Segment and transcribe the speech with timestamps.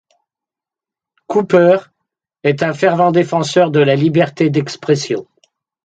[1.27, 1.77] Cooper
[2.43, 5.27] était un fervent défenseur de la liberté d'expression.